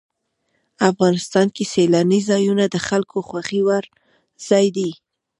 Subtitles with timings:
[0.91, 3.83] افغانستان کې سیلاني ځایونه د خلکو خوښې وړ
[4.47, 4.91] ځای دی.